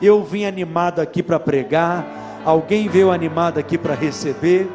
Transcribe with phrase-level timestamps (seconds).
[0.00, 2.42] Eu vim animado aqui para pregar.
[2.44, 4.68] Alguém veio animado aqui para receber.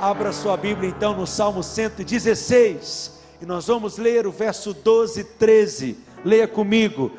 [0.00, 5.24] Abra sua Bíblia então no Salmo 116 e nós vamos ler o verso 12 e
[5.24, 5.98] 13.
[6.24, 7.10] Leia comigo: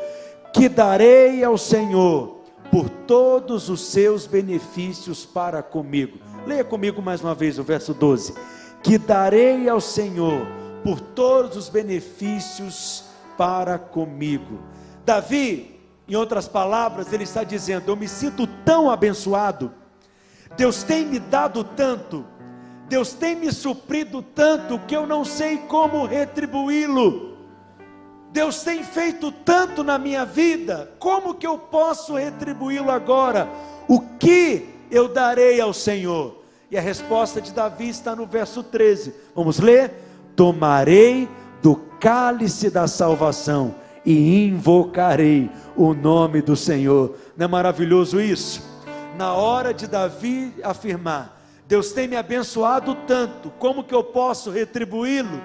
[0.53, 6.17] Que darei ao Senhor por todos os seus benefícios para comigo.
[6.45, 8.33] Leia comigo mais uma vez o verso 12:
[8.81, 10.47] Que darei ao Senhor
[10.83, 13.03] por todos os benefícios
[13.37, 14.59] para comigo.
[15.05, 19.71] Davi, em outras palavras, ele está dizendo: Eu me sinto tão abençoado,
[20.57, 22.25] Deus tem me dado tanto,
[22.87, 27.31] Deus tem me suprido tanto que eu não sei como retribuí-lo.
[28.31, 33.49] Deus tem feito tanto na minha vida, como que eu posso retribuí-lo agora?
[33.89, 36.41] O que eu darei ao Senhor?
[36.69, 39.13] E a resposta de Davi está no verso 13.
[39.35, 39.93] Vamos ler?
[40.33, 41.27] Tomarei
[41.61, 47.15] do cálice da salvação e invocarei o nome do Senhor.
[47.37, 48.63] Não é maravilhoso isso?
[49.17, 55.41] Na hora de Davi afirmar: Deus tem me abençoado tanto, como que eu posso retribuí-lo?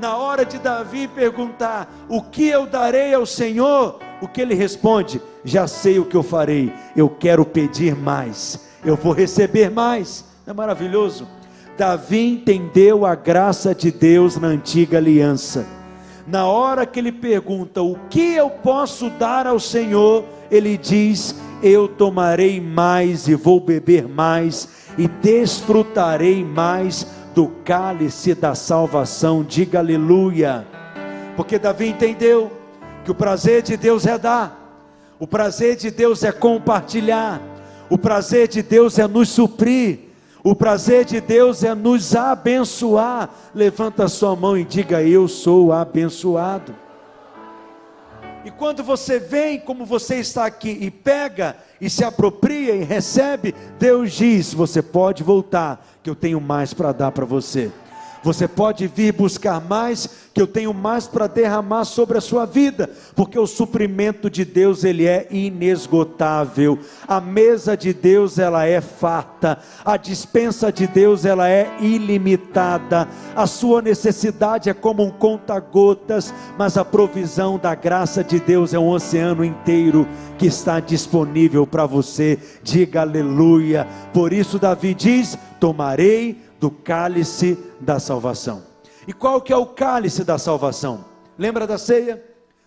[0.00, 3.98] Na hora de Davi perguntar: O que eu darei ao Senhor?
[4.20, 5.20] O que ele responde?
[5.44, 10.24] Já sei o que eu farei, eu quero pedir mais, eu vou receber mais.
[10.46, 11.28] Não é maravilhoso?
[11.76, 15.66] Davi entendeu a graça de Deus na antiga aliança.
[16.26, 20.24] Na hora que ele pergunta: O que eu posso dar ao Senhor?
[20.50, 28.54] Ele diz: Eu tomarei mais e vou beber mais e desfrutarei mais do cálice da
[28.54, 29.42] salvação.
[29.42, 30.66] Diga aleluia.
[31.36, 32.50] Porque Davi entendeu
[33.04, 34.80] que o prazer de Deus é dar,
[35.18, 37.40] o prazer de Deus é compartilhar,
[37.90, 40.03] o prazer de Deus é nos suprir,
[40.44, 43.30] o prazer de Deus é nos abençoar.
[43.54, 46.76] Levanta a sua mão e diga: Eu sou abençoado.
[48.44, 53.54] E quando você vem, como você está aqui, e pega e se apropria e recebe,
[53.78, 57.72] Deus diz: Você pode voltar, que eu tenho mais para dar para você.
[58.24, 62.88] Você pode vir buscar mais, que eu tenho mais para derramar sobre a sua vida,
[63.14, 66.78] porque o suprimento de Deus ele é inesgotável.
[67.06, 73.06] A mesa de Deus ela é farta, a dispensa de Deus ela é ilimitada.
[73.36, 78.78] A sua necessidade é como um conta-gotas, mas a provisão da graça de Deus é
[78.78, 80.08] um oceano inteiro
[80.38, 82.38] que está disponível para você.
[82.62, 83.86] Diga aleluia.
[84.14, 88.62] Por isso Davi diz: "Tomarei do cálice da salvação.
[89.06, 91.04] E qual que é o cálice da salvação?
[91.36, 92.24] Lembra da ceia?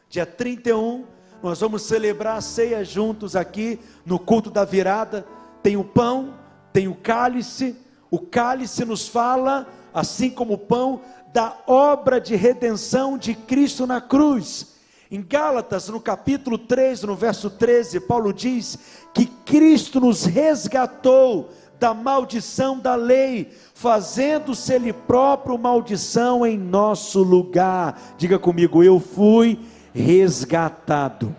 [0.08, 1.04] Dia 31,
[1.42, 5.26] nós vamos celebrar a ceia juntos aqui no culto da virada.
[5.64, 6.36] Tem o pão,
[6.72, 7.76] tem o cálice.
[8.12, 11.02] O cálice nos fala, assim como o pão,
[11.34, 14.76] da obra de redenção de Cristo na cruz.
[15.10, 18.78] Em Gálatas, no capítulo 3, no verso 13, Paulo diz
[19.12, 28.16] que Cristo nos resgatou da maldição da lei, fazendo-se Ele próprio maldição em nosso lugar.
[28.18, 29.60] Diga comigo, eu fui
[29.94, 31.36] resgatado.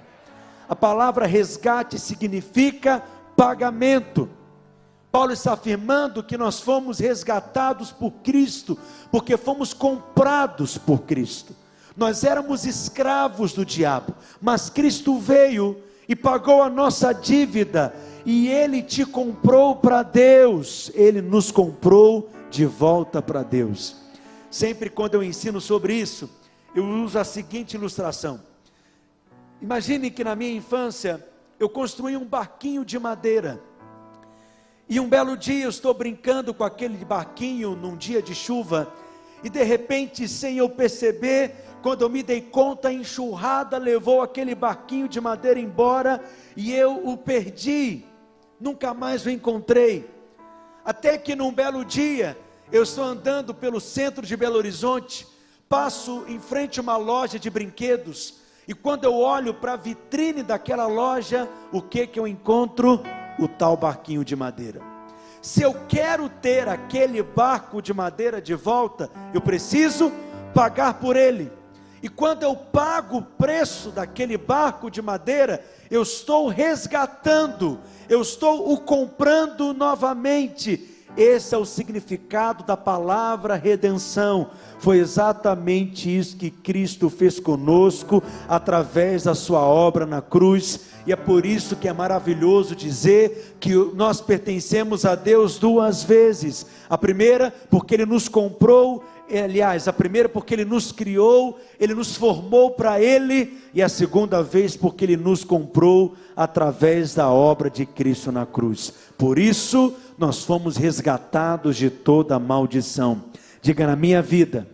[0.68, 3.02] A palavra resgate significa
[3.36, 4.28] pagamento.
[5.10, 8.78] Paulo está afirmando que nós fomos resgatados por Cristo,
[9.10, 11.56] porque fomos comprados por Cristo.
[11.96, 17.94] Nós éramos escravos do diabo, mas Cristo veio e pagou a nossa dívida
[18.30, 23.96] e Ele te comprou para Deus, Ele nos comprou de volta para Deus.
[24.50, 26.28] Sempre quando eu ensino sobre isso,
[26.74, 28.38] eu uso a seguinte ilustração.
[29.62, 31.26] Imagine que na minha infância
[31.58, 33.62] eu construí um barquinho de madeira.
[34.86, 38.92] E um belo dia eu estou brincando com aquele barquinho num dia de chuva,
[39.42, 44.54] e de repente, sem eu perceber, quando eu me dei conta, a enxurrada levou aquele
[44.54, 46.22] barquinho de madeira embora
[46.54, 48.04] e eu o perdi
[48.60, 50.08] nunca mais o encontrei.
[50.84, 52.36] Até que num belo dia,
[52.72, 55.26] eu estou andando pelo centro de Belo Horizonte,
[55.68, 60.42] passo em frente a uma loja de brinquedos, e quando eu olho para a vitrine
[60.42, 63.02] daquela loja, o que que eu encontro?
[63.38, 64.82] O tal barquinho de madeira.
[65.40, 70.12] Se eu quero ter aquele barco de madeira de volta, eu preciso
[70.52, 71.50] pagar por ele.
[72.02, 78.72] E quando eu pago o preço daquele barco de madeira, eu estou resgatando, eu estou
[78.72, 80.96] o comprando novamente.
[81.16, 84.50] Esse é o significado da palavra redenção.
[84.78, 90.80] Foi exatamente isso que Cristo fez conosco através da sua obra na cruz.
[91.04, 96.66] E é por isso que é maravilhoso dizer que nós pertencemos a Deus duas vezes.
[96.88, 99.02] A primeira, porque Ele nos comprou
[99.36, 104.42] aliás, a primeira porque ele nos criou, ele nos formou para ele, e a segunda
[104.42, 108.94] vez porque ele nos comprou através da obra de Cristo na cruz.
[109.18, 113.24] Por isso, nós fomos resgatados de toda maldição.
[113.60, 114.66] Diga na minha vida,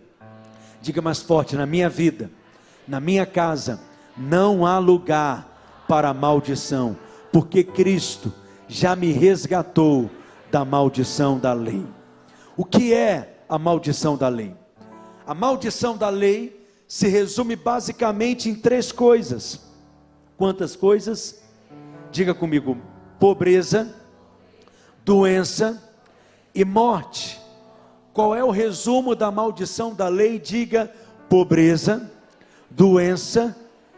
[0.81, 2.29] diga mais forte, na minha vida,
[2.87, 3.81] na minha casa,
[4.15, 6.95] não há lugar para maldição,
[7.31, 8.31] porque Cristo
[8.67, 10.09] já me resgatou
[10.51, 11.83] da maldição da lei.
[12.55, 14.55] O que é a maldição da lei.
[15.25, 19.59] A maldição da lei se resume basicamente em três coisas.
[20.37, 21.41] Quantas coisas?
[22.11, 22.77] Diga comigo:
[23.19, 23.93] pobreza,
[25.03, 25.81] doença
[26.53, 27.39] e morte.
[28.13, 30.39] Qual é o resumo da maldição da lei?
[30.39, 30.91] Diga
[31.29, 32.09] pobreza,
[32.69, 33.55] doença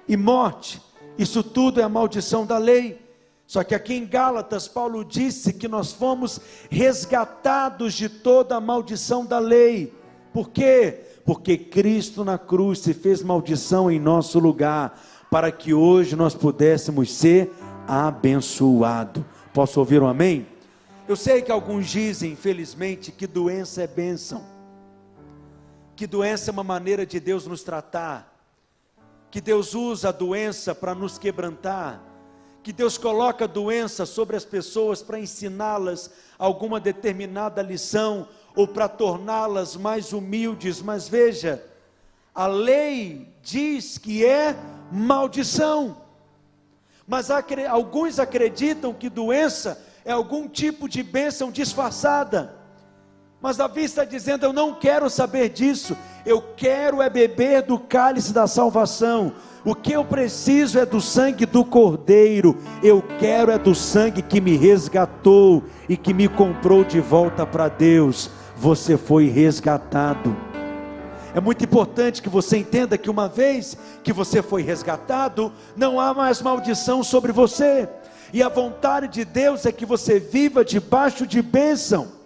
[0.07, 0.81] e morte.
[1.17, 3.06] Isso tudo é a maldição da lei.
[3.47, 9.25] Só que aqui em Gálatas, Paulo disse que nós fomos resgatados de toda a maldição
[9.25, 9.93] da lei.
[10.33, 11.05] Por quê?
[11.25, 15.01] Porque Cristo na cruz se fez maldição em nosso lugar,
[15.31, 17.53] para que hoje nós pudéssemos ser
[17.87, 19.23] abençoados.
[19.53, 20.45] Posso ouvir um amém?
[21.07, 24.43] Eu sei que alguns dizem, infelizmente, que doença é bênção,
[25.95, 28.37] que doença é uma maneira de Deus nos tratar,
[29.31, 32.06] que Deus usa a doença para nos quebrantar
[32.67, 39.77] que Deus coloca doença sobre as pessoas para ensiná-las alguma determinada lição ou para torná-las
[39.77, 41.63] mais humildes, mas veja,
[42.35, 44.53] a lei diz que é
[44.91, 46.01] maldição.
[47.07, 52.53] Mas alguns acreditam que doença é algum tipo de bênção disfarçada.
[53.39, 55.95] Mas Davi está dizendo: Eu não quero saber disso,
[56.27, 59.31] eu quero é beber do cálice da salvação.
[59.63, 62.57] O que eu preciso é do sangue do Cordeiro.
[62.83, 67.69] Eu quero é do sangue que me resgatou e que me comprou de volta para
[67.69, 68.29] Deus.
[68.57, 70.35] Você foi resgatado.
[71.33, 76.13] É muito importante que você entenda que uma vez que você foi resgatado, não há
[76.13, 77.87] mais maldição sobre você.
[78.33, 82.16] E a vontade de Deus é que você viva debaixo de bênção.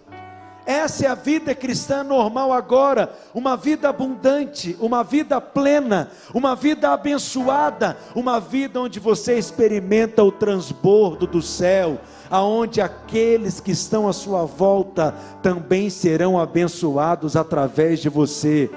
[0.65, 6.91] Essa é a vida cristã normal agora, uma vida abundante, uma vida plena, uma vida
[6.91, 11.99] abençoada, uma vida onde você experimenta o transbordo do céu,
[12.29, 18.69] aonde aqueles que estão à sua volta também serão abençoados através de você.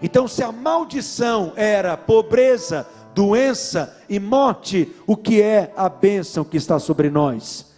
[0.00, 6.56] Então, se a maldição era pobreza, doença e morte, o que é a bênção que
[6.56, 7.72] está sobre nós?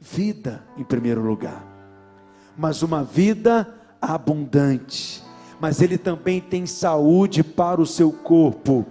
[0.00, 1.65] Vida em primeiro lugar
[2.56, 3.68] mas uma vida
[4.00, 5.22] abundante.
[5.60, 8.86] Mas ele também tem saúde para o seu corpo,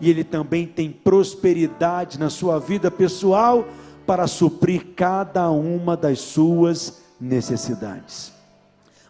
[0.00, 3.66] e ele também tem prosperidade na sua vida pessoal
[4.06, 8.32] para suprir cada uma das suas necessidades.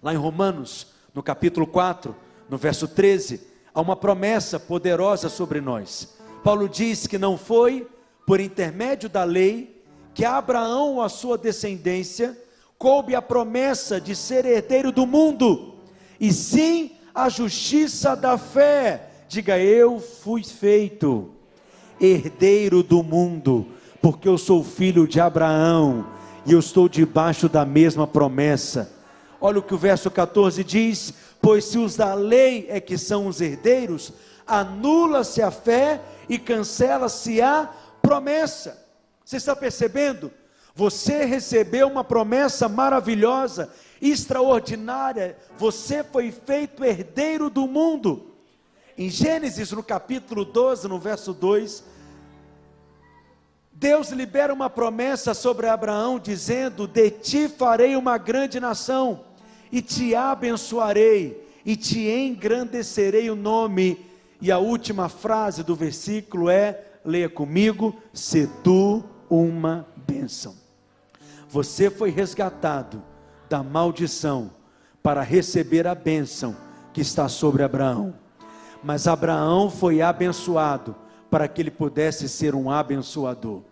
[0.02, 2.14] Lá em Romanos, no capítulo 4,
[2.48, 3.40] no verso 13,
[3.72, 6.16] há uma promessa poderosa sobre nós.
[6.42, 7.86] Paulo diz que não foi
[8.26, 9.82] por intermédio da lei
[10.14, 12.36] que Abraão ou a sua descendência
[12.80, 15.74] coube a promessa de ser herdeiro do mundo,
[16.18, 19.10] e sim a justiça da fé.
[19.28, 21.30] Diga, eu fui feito
[22.00, 23.66] herdeiro do mundo,
[24.00, 26.06] porque eu sou filho de Abraão
[26.46, 28.90] e eu estou debaixo da mesma promessa.
[29.38, 33.26] Olha o que o verso 14 diz: Pois se os da lei é que são
[33.26, 34.10] os herdeiros,
[34.46, 36.00] anula-se a fé
[36.30, 38.82] e cancela-se a promessa.
[39.22, 40.32] Você está percebendo?
[40.80, 43.70] Você recebeu uma promessa maravilhosa,
[44.00, 45.36] extraordinária.
[45.58, 48.32] Você foi feito herdeiro do mundo.
[48.96, 51.84] Em Gênesis, no capítulo 12, no verso 2,
[53.70, 59.20] Deus libera uma promessa sobre Abraão, dizendo: De ti farei uma grande nação,
[59.70, 64.02] e te abençoarei, e te engrandecerei o nome.
[64.40, 70.59] E a última frase do versículo é: leia comigo, se tu uma bênção.
[71.50, 73.02] Você foi resgatado
[73.48, 74.52] da maldição
[75.02, 76.56] para receber a bênção
[76.92, 78.14] que está sobre Abraão.
[78.84, 80.94] Mas Abraão foi abençoado
[81.28, 83.62] para que ele pudesse ser um abençoador.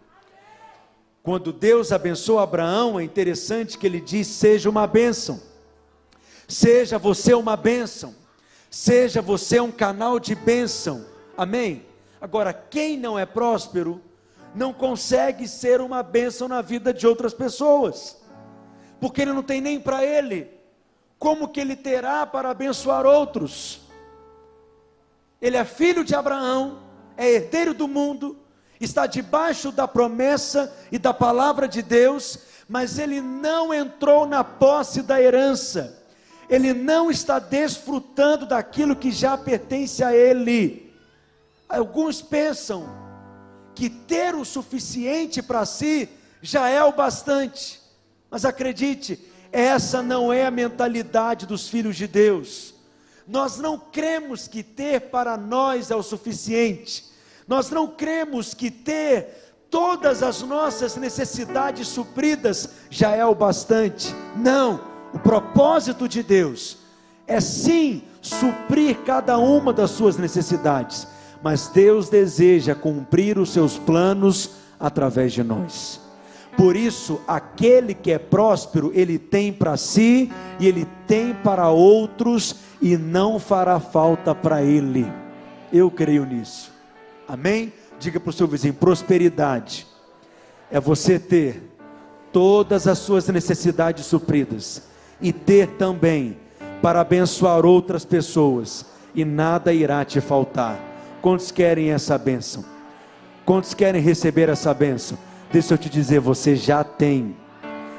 [1.22, 5.40] Quando Deus abençoa Abraão, é interessante que ele diz: seja uma bênção,
[6.48, 8.12] seja você uma bênção,
[8.68, 11.06] seja você um canal de bênção,
[11.36, 11.84] amém?
[12.20, 14.02] Agora, quem não é próspero,
[14.58, 18.20] não consegue ser uma bênção na vida de outras pessoas,
[19.00, 20.50] porque ele não tem nem para ele,
[21.16, 23.80] como que ele terá para abençoar outros?
[25.40, 26.80] Ele é filho de Abraão,
[27.16, 28.36] é herdeiro do mundo,
[28.80, 35.02] está debaixo da promessa e da palavra de Deus, mas ele não entrou na posse
[35.02, 36.02] da herança,
[36.50, 40.92] ele não está desfrutando daquilo que já pertence a ele.
[41.68, 43.07] Alguns pensam
[43.78, 46.08] que ter o suficiente para si
[46.42, 47.80] já é o bastante,
[48.28, 52.74] mas acredite, essa não é a mentalidade dos filhos de Deus.
[53.24, 57.04] Nós não cremos que ter para nós é o suficiente,
[57.46, 64.12] nós não cremos que ter todas as nossas necessidades supridas já é o bastante.
[64.34, 64.80] Não,
[65.14, 66.78] o propósito de Deus
[67.28, 71.06] é sim suprir cada uma das suas necessidades,
[71.42, 76.00] mas Deus deseja cumprir os seus planos através de nós.
[76.56, 82.56] Por isso, aquele que é próspero, ele tem para si e ele tem para outros
[82.82, 85.06] e não fará falta para ele.
[85.72, 86.72] Eu creio nisso.
[87.28, 87.72] Amém?
[88.00, 89.86] Diga para o seu vizinho: prosperidade
[90.70, 91.62] é você ter
[92.32, 94.82] todas as suas necessidades supridas
[95.20, 96.38] e ter também
[96.82, 100.87] para abençoar outras pessoas e nada irá te faltar.
[101.20, 102.64] Quantos querem essa bênção?
[103.44, 105.18] Quantos querem receber essa bênção?
[105.50, 107.34] Deixa eu te dizer, você já tem,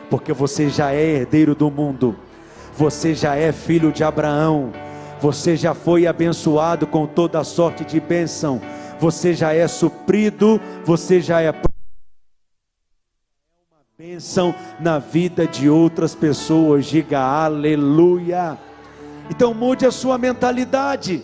[0.10, 2.16] porque você já é herdeiro do mundo,
[2.78, 4.72] você já é filho de Abraão,
[5.20, 8.62] você já foi abençoado com toda a sorte de bênção,
[9.00, 11.62] você já é suprido, você já é uma
[13.98, 16.86] bênção na vida de outras pessoas.
[16.86, 18.58] Diga aleluia.
[19.30, 21.24] Então mude a sua mentalidade.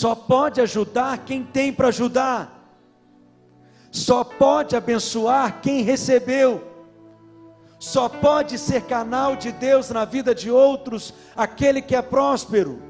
[0.00, 2.54] Só pode ajudar quem tem para ajudar
[3.94, 6.64] só pode abençoar quem recebeu,
[7.78, 12.82] só pode ser canal de Deus na vida de outros aquele que é próspero.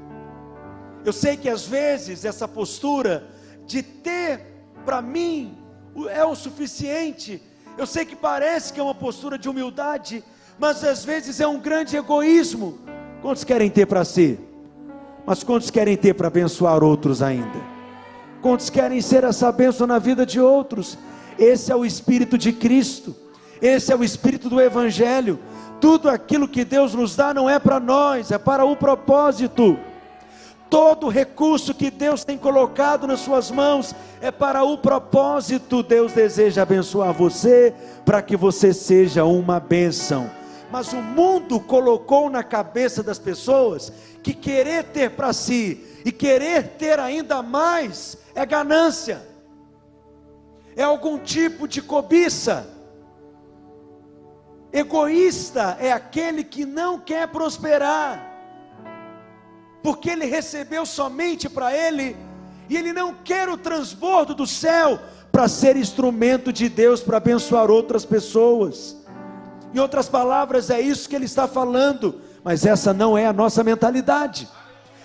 [1.05, 3.23] Eu sei que às vezes essa postura
[3.67, 4.47] de ter
[4.83, 5.55] para mim
[6.09, 7.39] é o suficiente.
[7.77, 10.23] Eu sei que parece que é uma postura de humildade,
[10.57, 12.79] mas às vezes é um grande egoísmo.
[13.21, 14.39] Quantos querem ter para si?
[15.25, 17.75] Mas quantos querem ter para abençoar outros ainda?
[18.41, 20.97] Quantos querem ser essa bênção na vida de outros?
[21.37, 23.15] Esse é o Espírito de Cristo,
[23.61, 25.39] esse é o Espírito do Evangelho.
[25.81, 29.77] Tudo aquilo que Deus nos dá não é para nós, é para o propósito.
[30.69, 35.83] Todo recurso que Deus tem colocado nas suas mãos é para o propósito.
[35.83, 40.29] Deus deseja abençoar você para que você seja uma bênção.
[40.75, 46.75] Mas o mundo colocou na cabeça das pessoas que querer ter para si e querer
[46.77, 49.25] ter ainda mais é ganância,
[50.75, 52.67] é algum tipo de cobiça.
[54.73, 58.37] Egoísta é aquele que não quer prosperar,
[59.81, 62.17] porque ele recebeu somente para ele,
[62.67, 64.99] e ele não quer o transbordo do céu
[65.31, 69.04] para ser instrumento de Deus para abençoar outras pessoas.
[69.73, 73.63] Em outras palavras, é isso que ele está falando, mas essa não é a nossa
[73.63, 74.47] mentalidade,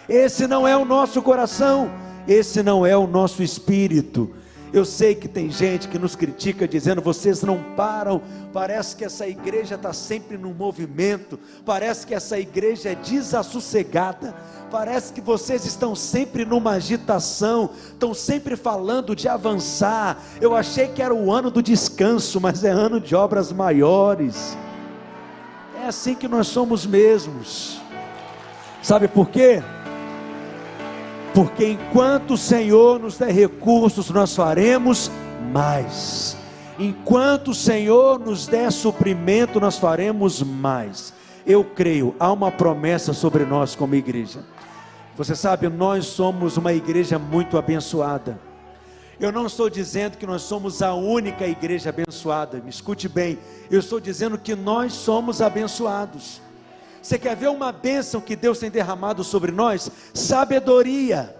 [0.08, 1.90] esse não é o nosso coração.
[2.26, 4.30] Esse não é o nosso espírito.
[4.72, 8.22] Eu sei que tem gente que nos critica dizendo: vocês não param.
[8.52, 11.38] Parece que essa igreja está sempre no movimento.
[11.64, 14.34] Parece que essa igreja é desassossegada.
[14.70, 17.70] Parece que vocês estão sempre numa agitação.
[17.88, 20.22] Estão sempre falando de avançar.
[20.40, 24.56] Eu achei que era o ano do descanso, mas é ano de obras maiores.
[25.82, 27.80] É assim que nós somos mesmos.
[28.82, 29.62] Sabe por quê?
[31.34, 35.10] Porque enquanto o Senhor nos der recursos, nós faremos
[35.52, 36.36] mais.
[36.78, 41.12] Enquanto o Senhor nos der suprimento, nós faremos mais.
[41.46, 44.44] Eu creio, há uma promessa sobre nós como igreja.
[45.16, 48.38] Você sabe, nós somos uma igreja muito abençoada.
[49.20, 53.38] Eu não estou dizendo que nós somos a única igreja abençoada, me escute bem.
[53.70, 56.40] Eu estou dizendo que nós somos abençoados.
[57.02, 59.90] Você quer ver uma bênção que Deus tem derramado sobre nós?
[60.12, 61.34] Sabedoria.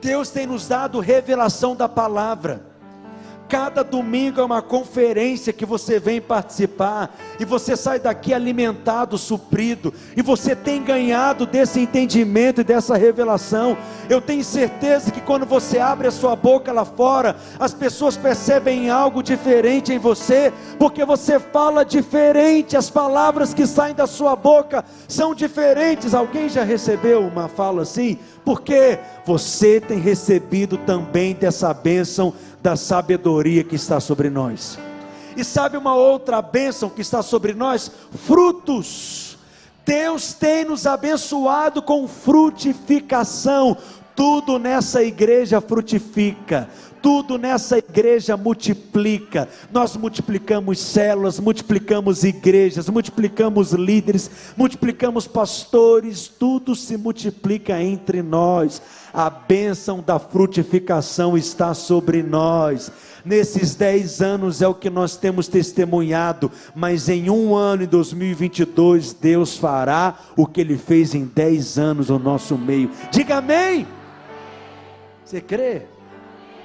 [0.00, 2.67] Deus tem nos dado revelação da palavra.
[3.48, 9.94] Cada domingo é uma conferência que você vem participar e você sai daqui alimentado, suprido,
[10.14, 13.76] e você tem ganhado desse entendimento e dessa revelação.
[14.08, 18.90] Eu tenho certeza que quando você abre a sua boca lá fora, as pessoas percebem
[18.90, 24.84] algo diferente em você, porque você fala diferente, as palavras que saem da sua boca
[25.06, 26.12] são diferentes.
[26.12, 28.18] Alguém já recebeu uma fala assim?
[28.44, 34.78] Porque você tem recebido também dessa bênção da sabedoria que está sobre nós.
[35.36, 37.90] E sabe uma outra bênção que está sobre nós?
[38.26, 39.38] Frutos.
[39.86, 43.76] Deus tem nos abençoado com frutificação.
[44.16, 46.68] Tudo nessa igreja frutifica,
[47.02, 49.48] tudo nessa igreja multiplica.
[49.72, 58.80] Nós multiplicamos células, multiplicamos igrejas, multiplicamos líderes, multiplicamos pastores, tudo se multiplica entre nós.
[59.12, 62.90] A bênção da frutificação está sobre nós.
[63.24, 69.12] Nesses dez anos é o que nós temos testemunhado, mas em um ano, em 2022,
[69.12, 72.90] Deus fará o que Ele fez em dez anos no nosso meio.
[73.10, 73.86] Diga amém.
[75.24, 75.82] Você crê?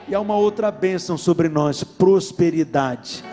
[0.07, 3.23] E há uma outra bênção sobre nós: prosperidade.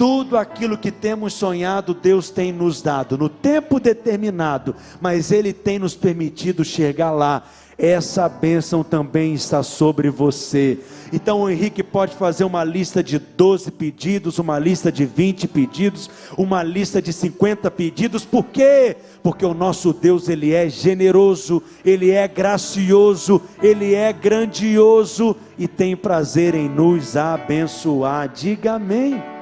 [0.00, 5.78] Tudo aquilo que temos sonhado, Deus tem nos dado, no tempo determinado, mas Ele tem
[5.78, 7.42] nos permitido chegar lá
[7.76, 10.78] essa bênção também está sobre você.
[11.12, 16.08] Então o Henrique pode fazer uma lista de 12 pedidos, uma lista de 20 pedidos,
[16.34, 18.96] uma lista de 50 pedidos, por quê?
[19.22, 25.94] Porque o nosso Deus, ele é generoso, ele é gracioso, ele é grandioso e tem
[25.94, 28.28] prazer em nos abençoar.
[28.28, 29.39] Diga amém.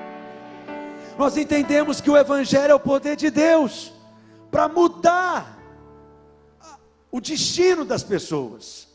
[1.19, 3.93] Nós entendemos que o Evangelho é o poder de Deus
[4.53, 5.59] para mudar
[7.11, 8.87] o destino das pessoas,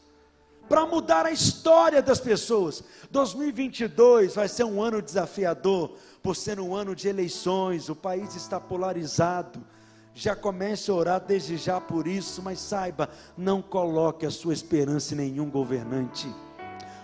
[0.69, 2.81] para mudar a história das pessoas.
[3.11, 8.57] 2022 vai ser um ano desafiador, por ser um ano de eleições, o país está
[8.57, 9.61] polarizado.
[10.15, 15.13] Já comece a orar desde já por isso, mas saiba, não coloque a sua esperança
[15.13, 16.33] em nenhum governante.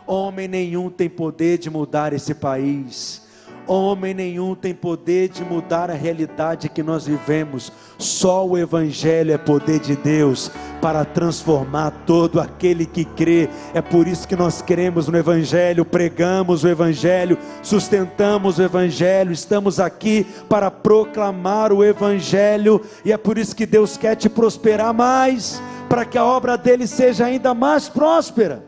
[0.08, 3.28] Homem nenhum tem poder de mudar esse país.
[3.70, 7.72] Homem nenhum tem poder de mudar a realidade que nós vivemos.
[8.00, 10.50] Só o Evangelho é poder de Deus
[10.82, 13.48] para transformar todo aquele que crê.
[13.72, 19.80] É por isso que nós cremos no Evangelho, pregamos o Evangelho, sustentamos o Evangelho, estamos
[19.80, 25.62] aqui para proclamar o Evangelho, e é por isso que Deus quer te prosperar mais,
[25.88, 28.64] para que a obra dele seja ainda mais próspera.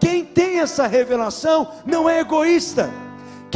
[0.00, 3.05] Quem tem essa revelação não é egoísta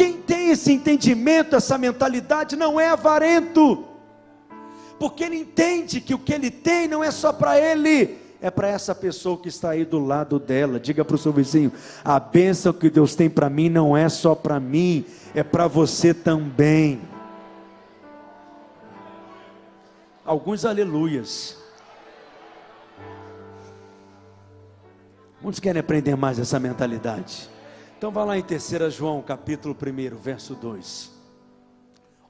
[0.01, 3.85] quem tem esse entendimento, essa mentalidade, não é avarento,
[4.99, 8.67] porque ele entende que o que ele tem não é só para ele, é para
[8.67, 10.81] essa pessoa que está aí do lado dela.
[10.81, 11.71] Diga para o seu vizinho:
[12.03, 15.05] a bênção que Deus tem para mim não é só para mim,
[15.35, 17.03] é para você também.
[20.25, 21.59] Alguns aleluias.
[25.43, 27.60] Muitos querem aprender mais essa mentalidade.
[28.01, 31.13] Então vá lá em 3 João, capítulo 1, verso 2.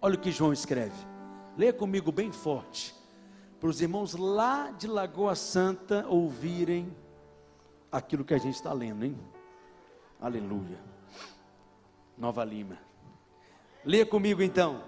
[0.03, 0.97] Olha o que João escreve.
[1.57, 2.93] Leia comigo bem forte.
[3.61, 6.93] Para os irmãos lá de Lagoa Santa ouvirem
[7.93, 9.17] aquilo que a gente está lendo, hein?
[10.21, 10.81] Aleluia.
[12.19, 12.77] Nova Lima.
[13.85, 14.83] Leia comigo então.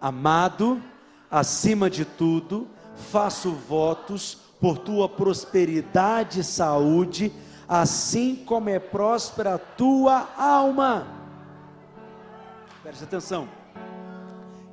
[0.00, 0.82] Amado,
[1.30, 7.32] acima de tudo, faço votos por tua prosperidade e saúde
[7.68, 11.06] assim como é próspera a tua alma.
[12.82, 13.48] Preste atenção.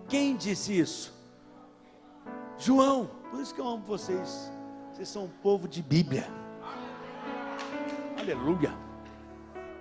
[0.07, 1.13] Quem disse isso?
[2.57, 3.09] João.
[3.31, 4.51] Por isso que eu amo vocês.
[4.91, 6.27] Vocês são um povo de Bíblia.
[8.19, 8.71] Aleluia.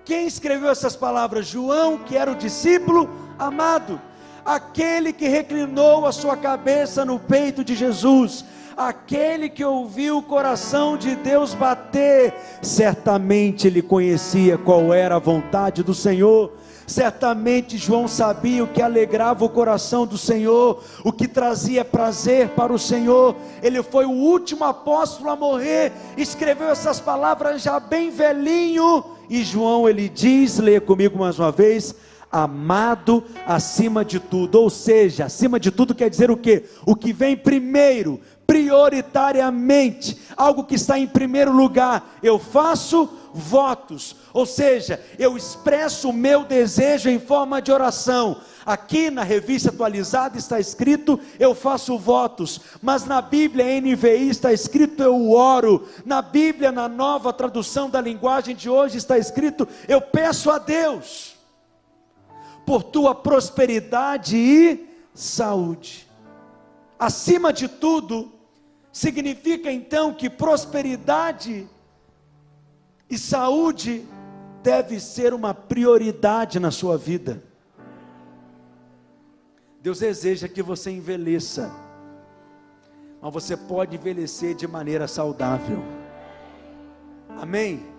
[0.05, 1.47] Quem escreveu essas palavras?
[1.47, 4.01] João, que era o discípulo amado,
[4.45, 8.45] aquele que reclinou a sua cabeça no peito de Jesus
[8.77, 15.83] aquele que ouviu o coração de Deus bater, certamente ele conhecia qual era a vontade
[15.83, 16.53] do Senhor.
[16.85, 22.73] Certamente João sabia o que alegrava o coração do Senhor, o que trazia prazer para
[22.73, 23.37] o Senhor.
[23.63, 29.05] Ele foi o último apóstolo a morrer, escreveu essas palavras já bem velhinho.
[29.31, 31.95] E João ele diz, leia comigo mais uma vez:
[32.33, 36.65] amado acima de tudo, ou seja, acima de tudo quer dizer o que?
[36.87, 42.19] O que vem primeiro, prioritariamente, algo que está em primeiro lugar.
[42.23, 48.41] Eu faço votos, ou seja, eu expresso o meu desejo em forma de oração.
[48.65, 55.03] Aqui na revista atualizada está escrito eu faço votos, mas na Bíblia NVI está escrito
[55.03, 55.87] eu oro.
[56.05, 61.32] Na Bíblia, na nova tradução da linguagem de hoje, está escrito eu peço a Deus
[62.67, 66.09] por tua prosperidade e saúde.
[66.99, 68.33] Acima de tudo,
[68.93, 71.67] Significa então que prosperidade
[73.09, 74.07] e saúde
[74.63, 77.43] deve ser uma prioridade na sua vida.
[79.81, 81.73] Deus deseja que você envelheça,
[83.21, 85.83] mas você pode envelhecer de maneira saudável.
[87.41, 87.92] Amém?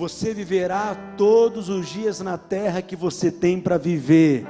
[0.00, 4.46] Você viverá todos os dias na terra que você tem para viver,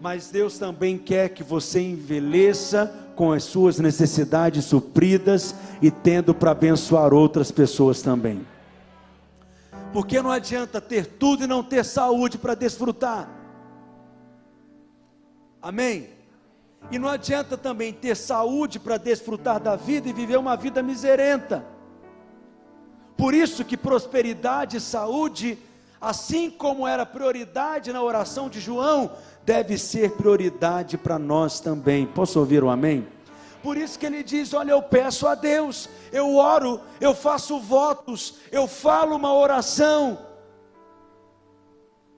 [0.00, 6.52] mas Deus também quer que você envelheça com as suas necessidades supridas e tendo para
[6.52, 8.46] abençoar outras pessoas também.
[9.92, 13.28] Porque não adianta ter tudo e não ter saúde para desfrutar.
[15.60, 16.10] Amém?
[16.88, 21.73] E não adianta também ter saúde para desfrutar da vida e viver uma vida miserenta.
[23.16, 25.58] Por isso que prosperidade e saúde,
[26.00, 29.12] assim como era prioridade na oração de João,
[29.44, 32.06] deve ser prioridade para nós também.
[32.06, 33.06] Posso ouvir um amém?
[33.62, 38.34] Por isso que ele diz: Olha, eu peço a Deus, eu oro, eu faço votos,
[38.52, 40.18] eu falo uma oração,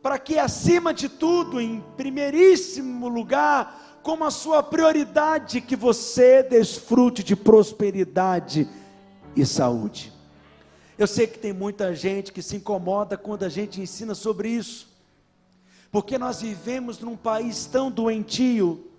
[0.03, 7.23] para que acima de tudo, em primeiríssimo lugar, como a sua prioridade, que você desfrute
[7.23, 8.69] de prosperidade
[9.37, 10.16] e saúde.
[10.99, 14.89] Eu sei que tem muita gente que se incomoda quando a gente ensina sobre isso,
[15.93, 18.91] porque nós vivemos num país tão doentio,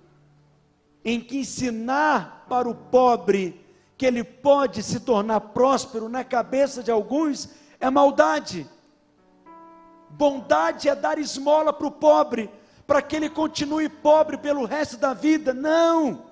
[1.04, 3.66] em que ensinar para o pobre
[3.98, 8.70] que ele pode se tornar próspero na cabeça de alguns é maldade.
[10.10, 12.50] Bondade é dar esmola para o pobre,
[12.86, 15.54] para que ele continue pobre pelo resto da vida.
[15.54, 16.28] Não!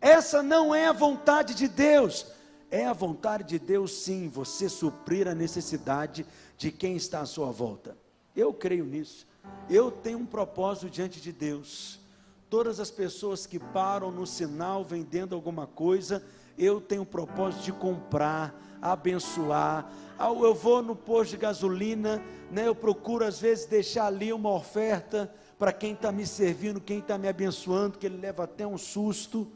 [0.00, 2.26] Essa não é a vontade de Deus.
[2.72, 6.24] É a vontade de Deus, sim, você suprir a necessidade
[6.56, 7.94] de quem está à sua volta.
[8.34, 9.26] Eu creio nisso.
[9.68, 12.00] Eu tenho um propósito diante de Deus.
[12.48, 16.24] Todas as pessoas que param no sinal vendendo alguma coisa,
[16.56, 19.92] eu tenho o propósito de comprar, abençoar.
[20.18, 25.30] Eu vou no posto de gasolina, né, eu procuro às vezes deixar ali uma oferta
[25.58, 29.46] para quem está me servindo, quem está me abençoando, que ele leva até um susto.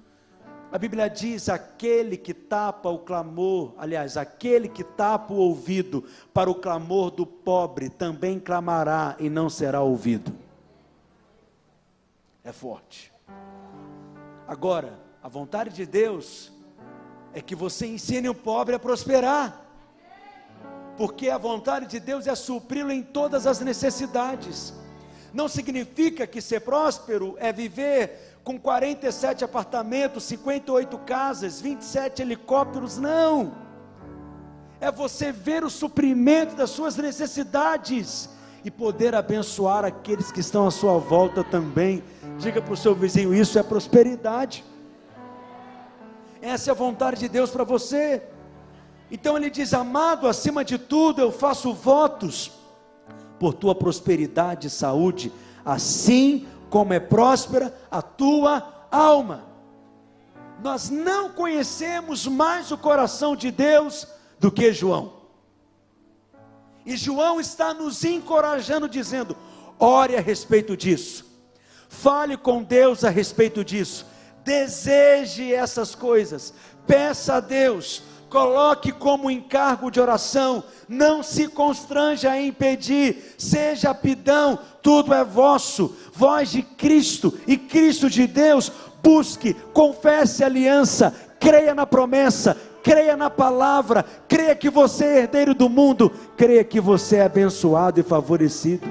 [0.70, 6.50] A Bíblia diz: aquele que tapa o clamor, aliás, aquele que tapa o ouvido para
[6.50, 10.32] o clamor do pobre, também clamará e não será ouvido.
[12.44, 13.12] É forte.
[14.46, 16.52] Agora, a vontade de Deus
[17.32, 19.64] é que você ensine o pobre a prosperar,
[20.96, 24.72] porque a vontade de Deus é supri-lo em todas as necessidades.
[25.34, 33.54] Não significa que ser próspero é viver com 47 apartamentos, 58 casas, 27 helicópteros, não.
[34.80, 38.30] É você ver o suprimento das suas necessidades
[38.64, 42.04] e poder abençoar aqueles que estão à sua volta também.
[42.38, 44.64] Diga para o seu vizinho: isso é prosperidade.
[46.40, 48.22] Essa é a vontade de Deus para você.
[49.10, 52.52] Então ele diz: Amado, acima de tudo eu faço votos
[53.40, 55.32] por tua prosperidade e saúde,
[55.64, 59.44] assim como é próspera a tua alma.
[60.62, 64.06] Nós não conhecemos mais o coração de Deus
[64.38, 65.12] do que João.
[66.84, 69.36] E João está nos encorajando, dizendo:
[69.78, 71.26] ore a respeito disso,
[71.88, 74.06] fale com Deus a respeito disso,
[74.44, 76.54] deseje essas coisas,
[76.86, 84.58] peça a Deus, coloque como encargo de oração, não se constranja em pedir, seja pidão,
[84.82, 88.70] tudo é vosso, voz de Cristo e Cristo de Deus,
[89.02, 95.68] busque, confesse aliança, creia na promessa, creia na palavra, creia que você é herdeiro do
[95.68, 98.86] mundo, creia que você é abençoado e favorecido.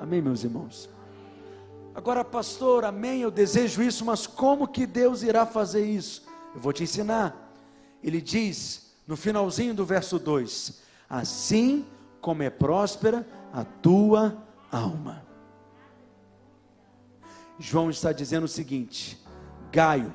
[0.00, 0.88] Amém, meus irmãos?
[1.94, 6.22] Agora, pastor, amém, eu desejo isso, mas como que Deus irá fazer isso?
[6.56, 7.52] Eu vou te ensinar.
[8.02, 11.84] Ele diz no finalzinho do verso 2: Assim
[12.18, 14.42] como é próspera a tua
[14.72, 15.22] alma.
[17.58, 19.22] João está dizendo o seguinte:
[19.70, 20.14] Gaio,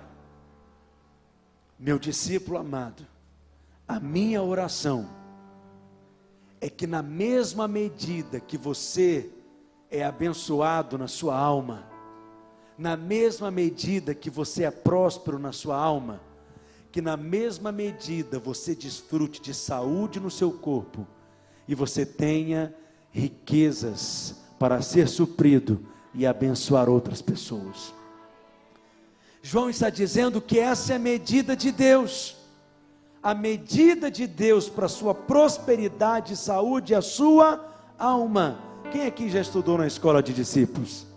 [1.78, 3.06] meu discípulo amado,
[3.88, 5.08] a minha oração
[6.60, 9.32] é que na mesma medida que você
[9.92, 11.86] é abençoado na sua alma,
[12.80, 16.31] na mesma medida que você é próspero na sua alma,
[16.92, 21.08] que na mesma medida você desfrute de saúde no seu corpo
[21.68, 22.74] e você tenha
[23.12, 27.94] riquezas para ser suprido e abençoar outras pessoas.
[29.42, 32.36] João está dizendo que essa é a medida de Deus.
[33.24, 37.66] A medida de Deus para a sua prosperidade e saúde é a sua
[37.98, 38.60] alma.
[38.92, 41.08] Quem aqui já estudou na escola de discípulos?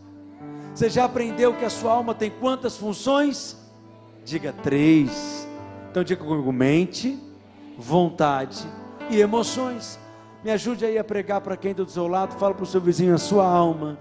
[0.74, 3.56] Você já aprendeu que a sua alma tem quantas funções?
[4.24, 5.43] Diga três.
[5.94, 7.16] Então diga comigo: mente,
[7.78, 8.66] vontade
[9.08, 9.96] e emoções.
[10.42, 12.34] Me ajude aí a pregar para quem está do seu lado.
[12.36, 13.96] Fala para o seu vizinho: a sua alma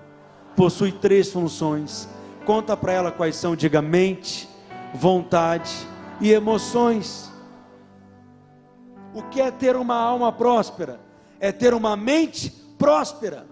[0.55, 2.09] possui três funções.
[2.47, 3.55] Conta para ela quais são.
[3.55, 4.49] Diga mente,
[4.91, 5.71] vontade
[6.19, 7.31] e emoções.
[9.13, 10.99] O que é ter uma alma próspera?
[11.39, 13.45] É ter uma mente próspera.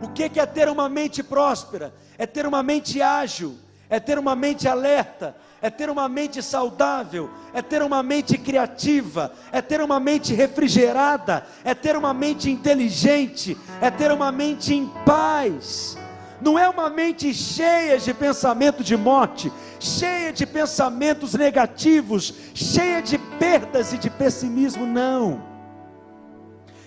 [0.00, 1.92] O que é ter uma mente próspera?
[2.16, 3.56] É ter uma mente ágil,
[3.90, 9.32] é ter uma mente alerta, é ter uma mente saudável, é ter uma mente criativa,
[9.50, 14.86] é ter uma mente refrigerada, é ter uma mente inteligente, é ter uma mente em
[15.04, 15.96] paz.
[16.40, 23.16] Não é uma mente cheia de pensamento de morte, cheia de pensamentos negativos, cheia de
[23.16, 25.42] perdas e de pessimismo, não.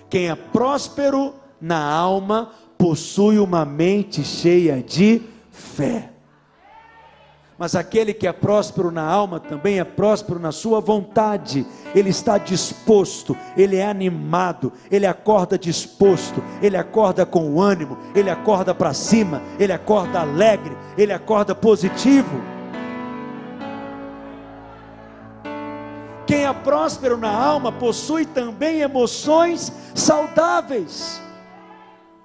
[0.10, 6.12] Quem é próspero na alma possui uma mente cheia de fé.
[7.60, 11.68] Mas aquele que é próspero na alma também é próspero na sua vontade.
[11.94, 18.74] Ele está disposto, ele é animado, ele acorda disposto, ele acorda com ânimo, ele acorda
[18.74, 22.42] para cima, ele acorda alegre, ele acorda positivo.
[26.26, 31.22] Quem é próspero na alma possui também emoções saudáveis.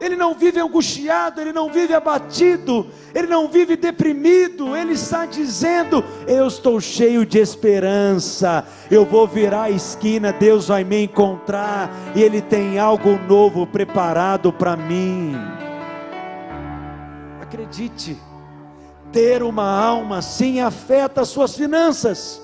[0.05, 6.05] Ele não vive angustiado, ele não vive abatido, ele não vive deprimido, ele está dizendo:
[6.27, 12.23] Eu estou cheio de esperança, eu vou virar a esquina, Deus vai me encontrar, e
[12.23, 15.35] Ele tem algo novo preparado para mim.
[17.41, 18.19] Acredite,
[19.11, 22.43] ter uma alma assim afeta as suas finanças,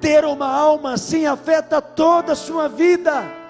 [0.00, 3.41] ter uma alma assim afeta toda a sua vida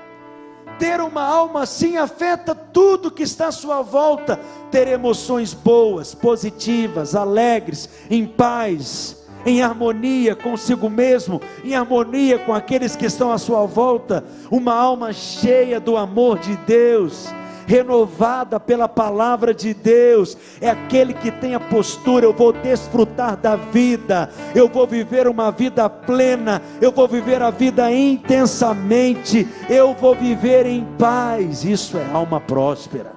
[0.79, 4.39] ter uma alma assim afeta tudo que está à sua volta.
[4.71, 12.97] Ter emoções boas, positivas, alegres, em paz, em harmonia consigo mesmo, em harmonia com aqueles
[12.97, 14.25] que estão à sua volta.
[14.51, 17.29] Uma alma cheia do amor de Deus
[17.67, 23.57] renovada pela palavra de Deus, é aquele que tem a postura: eu vou desfrutar da
[23.57, 30.15] vida, eu vou viver uma vida plena, eu vou viver a vida intensamente, eu vou
[30.15, 31.65] viver em paz.
[31.65, 33.13] Isso é alma próspera.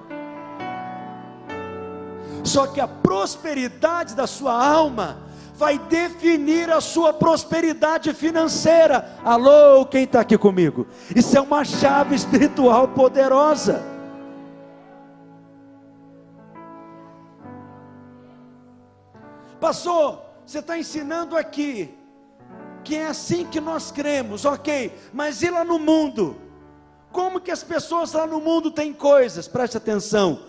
[2.44, 5.26] Só que a prosperidade da sua alma
[5.58, 9.18] vai definir a sua prosperidade financeira.
[9.24, 10.86] Alô, quem está aqui comigo?
[11.16, 13.95] Isso é uma chave espiritual poderosa.
[19.66, 21.92] Pastor, você está ensinando aqui
[22.84, 26.36] que é assim que nós cremos, ok, mas e lá no mundo?
[27.12, 29.48] Como que as pessoas lá no mundo têm coisas?
[29.48, 30.46] Preste atenção.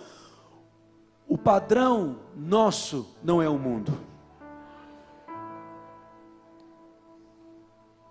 [1.26, 3.98] O padrão nosso não é o mundo.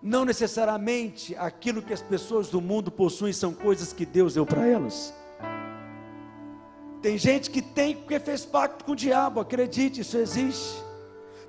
[0.02, 4.66] Não necessariamente aquilo que as pessoas do mundo possuem são coisas que Deus deu para
[4.66, 5.14] elas.
[7.00, 10.85] Tem gente que tem porque fez pacto com o diabo, acredite, isso existe.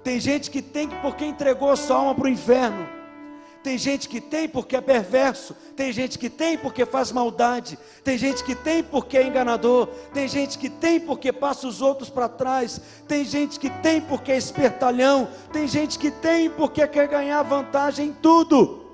[0.06, 2.88] Tem gente que tem porque entregou a sua alma para o inferno.
[3.60, 8.16] Tem gente que tem porque é perverso, tem gente que tem porque faz maldade, tem
[8.16, 12.28] gente que tem porque é enganador, tem gente que tem porque passa os outros para
[12.28, 17.42] trás, tem gente que tem porque é espertalhão, tem gente que tem porque quer ganhar
[17.42, 18.86] vantagem em tudo.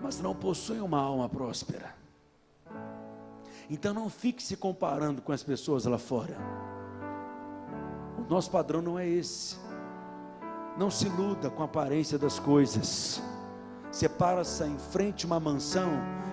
[0.00, 1.92] Mas não possui uma alma próspera.
[3.68, 6.75] Então não fique se comparando com as pessoas lá fora.
[8.28, 9.56] Nosso padrão não é esse.
[10.76, 13.22] Não se iluda com a aparência das coisas.
[13.90, 15.90] Você para-se em frente a uma mansão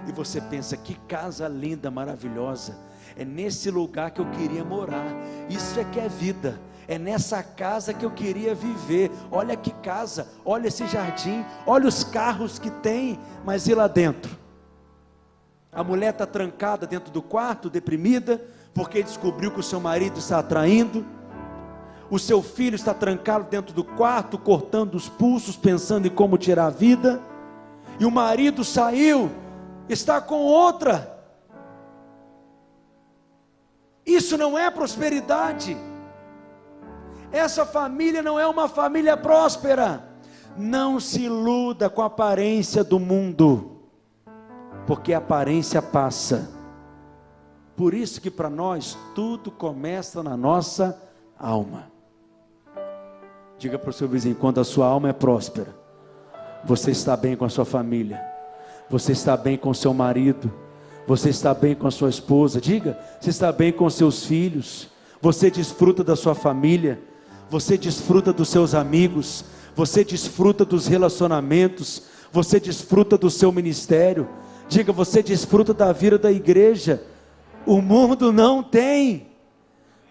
[0.08, 2.78] e você pensa: que casa linda, maravilhosa.
[3.16, 5.08] É nesse lugar que eu queria morar.
[5.50, 6.60] Isso é que é vida.
[6.88, 9.12] É nessa casa que eu queria viver.
[9.32, 14.36] Olha que casa, olha esse jardim, olha os carros que tem, mas e lá dentro?
[15.72, 20.40] A mulher está trancada dentro do quarto, deprimida, porque descobriu que o seu marido está
[20.40, 21.06] atraindo
[22.14, 26.68] o seu filho está trancado dentro do quarto, cortando os pulsos, pensando em como tirar
[26.68, 27.20] a vida,
[28.00, 29.32] e o marido saiu,
[29.90, 31.26] está com outra.
[34.06, 35.76] Isso não é prosperidade.
[37.32, 40.08] Essa família não é uma família próspera.
[40.56, 43.80] Não se iluda com a aparência do mundo,
[44.86, 46.48] porque a aparência passa.
[47.76, 51.02] Por isso que para nós tudo começa na nossa
[51.40, 51.93] alma.
[53.64, 55.74] Diga para o seu vizinho: quando a sua alma é próspera,
[56.66, 58.22] você está bem com a sua família,
[58.90, 60.52] você está bem com o seu marido,
[61.08, 62.60] você está bem com a sua esposa.
[62.60, 64.90] Diga: você está bem com seus filhos,
[65.22, 67.00] você desfruta da sua família,
[67.50, 74.28] você desfruta dos seus amigos, você desfruta dos relacionamentos, você desfruta do seu ministério.
[74.68, 77.02] Diga: você desfruta da vida da igreja.
[77.66, 79.28] O mundo não tem,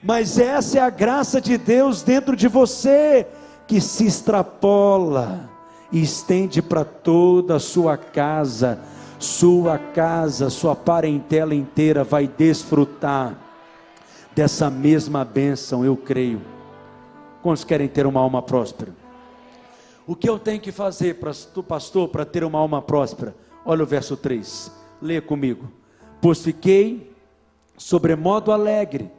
[0.02, 3.26] mas essa é a graça de Deus dentro de você
[3.72, 5.48] que se extrapola
[5.90, 8.78] e estende para toda a sua casa.
[9.18, 13.34] Sua casa, sua parentela inteira vai desfrutar
[14.34, 16.42] dessa mesma bênção, eu creio.
[17.42, 18.92] Quantos querem ter uma alma próspera?
[20.06, 21.18] O que eu tenho que fazer,
[21.66, 23.34] pastor, para ter uma alma próspera?
[23.64, 25.66] Olha o verso 3, leia comigo.
[26.20, 27.10] Pois fiquei
[27.78, 29.10] sobremodo alegre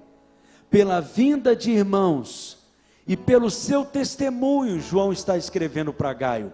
[0.69, 2.61] pela vinda de irmãos
[3.07, 6.53] e pelo seu testemunho, João está escrevendo para Gaio,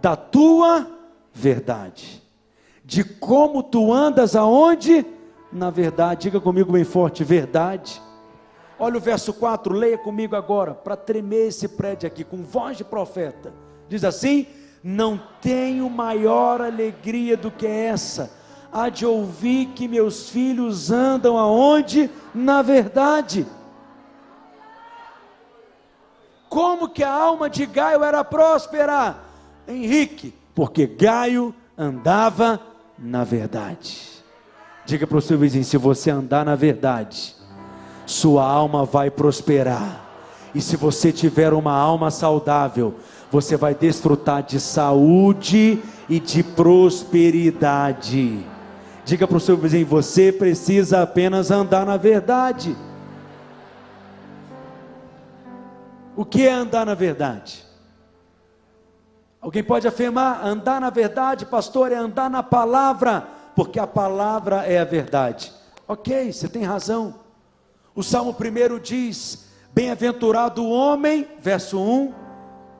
[0.00, 0.86] da tua
[1.32, 2.22] verdade,
[2.84, 5.04] de como tu andas aonde?
[5.50, 8.00] Na verdade, diga comigo bem forte: verdade.
[8.78, 12.84] Olha o verso 4, leia comigo agora, para tremer esse prédio aqui, com voz de
[12.84, 13.52] profeta.
[13.88, 14.46] Diz assim:
[14.82, 18.32] Não tenho maior alegria do que essa,
[18.72, 22.10] a de ouvir que meus filhos andam aonde?
[22.34, 23.46] Na verdade.
[26.54, 29.16] Como que a alma de Gaio era próspera?
[29.66, 32.60] Henrique, porque Gaio andava
[32.96, 33.98] na verdade.
[34.86, 37.34] Diga para o seu vizinho: se você andar na verdade,
[38.06, 40.00] sua alma vai prosperar.
[40.54, 42.94] E se você tiver uma alma saudável,
[43.32, 48.46] você vai desfrutar de saúde e de prosperidade.
[49.04, 52.76] Diga para o seu vizinho: você precisa apenas andar na verdade.
[56.16, 57.64] O que é andar na verdade?
[59.40, 64.78] Alguém pode afirmar: andar na verdade, pastor, é andar na palavra, porque a palavra é
[64.78, 65.52] a verdade.
[65.86, 67.14] Ok, você tem razão.
[67.94, 72.14] O Salmo 1 diz: Bem-aventurado o homem, verso 1,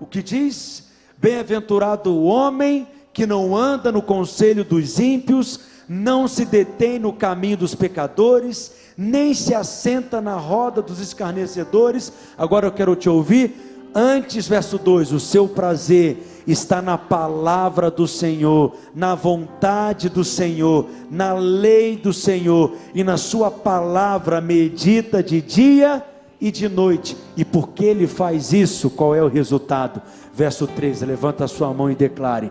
[0.01, 0.91] o que diz?
[1.19, 7.57] Bem-aventurado o homem que não anda no conselho dos ímpios, não se detém no caminho
[7.57, 12.13] dos pecadores, nem se assenta na roda dos escarnecedores.
[12.39, 13.91] Agora eu quero te ouvir.
[13.95, 20.87] Antes, verso 2: o seu prazer está na palavra do Senhor, na vontade do Senhor,
[21.11, 26.03] na lei do Senhor, e na sua palavra medita de dia
[26.41, 27.17] e de noite.
[27.37, 30.03] E porque ele faz isso, qual é o resultado?
[30.33, 32.51] Verso 13: levanta a sua mão e declare: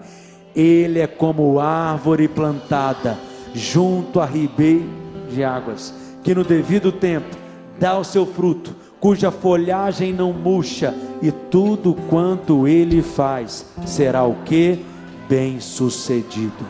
[0.55, 3.17] Ele é como árvore plantada
[3.53, 4.89] junto a ribeiro
[5.29, 7.35] de águas que no devido tempo
[7.79, 14.35] dá o seu fruto, cuja folhagem não murcha, e tudo quanto ele faz será o
[14.45, 14.79] que?
[15.27, 16.65] Bem sucedido.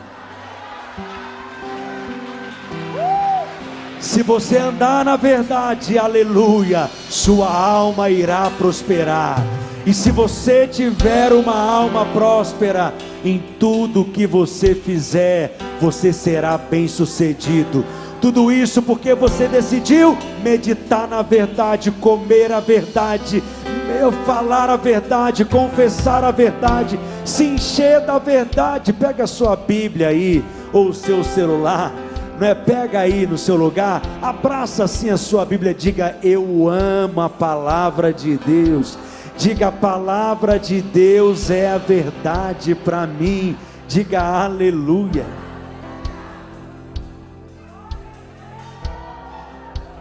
[4.00, 9.42] Se você andar na verdade, aleluia, sua alma irá prosperar.
[9.86, 12.92] E se você tiver uma alma próspera,
[13.24, 17.84] em tudo que você fizer, você será bem sucedido
[18.24, 23.42] tudo isso porque você decidiu meditar na verdade, comer a verdade,
[24.24, 28.94] falar a verdade, confessar a verdade, se encher da verdade.
[28.94, 31.92] Pega a sua Bíblia aí, ou o seu celular,
[32.40, 32.54] não é?
[32.54, 38.10] Pega aí no seu lugar, abraça assim a sua Bíblia, diga: Eu amo a palavra
[38.10, 38.96] de Deus.
[39.36, 43.54] Diga: A palavra de Deus é a verdade para mim.
[43.86, 45.43] Diga aleluia.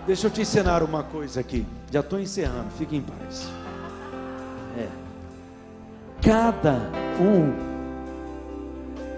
[0.06, 1.66] Deixa eu te ensinar uma coisa aqui.
[1.90, 3.48] Já estou encerrando, fique em paz.
[4.78, 4.88] É.
[6.22, 6.74] Cada
[7.22, 7.54] um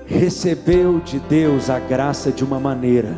[0.06, 3.18] recebeu de Deus a graça de uma maneira.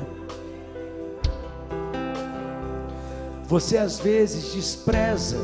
[3.44, 5.38] Você às vezes despreza